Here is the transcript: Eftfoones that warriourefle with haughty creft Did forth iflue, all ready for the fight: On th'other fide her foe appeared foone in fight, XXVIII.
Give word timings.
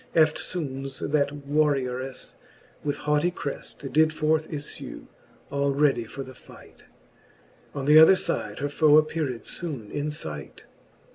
Eftfoones 0.15 1.11
that 1.11 1.47
warriourefle 1.47 2.33
with 2.83 2.97
haughty 3.05 3.29
creft 3.29 3.93
Did 3.93 4.11
forth 4.11 4.49
iflue, 4.49 5.05
all 5.51 5.75
ready 5.75 6.05
for 6.05 6.23
the 6.23 6.33
fight: 6.33 6.85
On 7.75 7.85
th'other 7.85 8.15
fide 8.15 8.57
her 8.57 8.69
foe 8.69 8.97
appeared 8.97 9.43
foone 9.45 9.91
in 9.91 10.09
fight, 10.09 10.61
XXVIII. 10.63 10.69